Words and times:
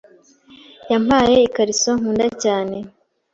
Yampaye 0.91 1.37
ikariso 1.47 1.89
nkunda 1.99 2.27
cyane. 2.43 2.77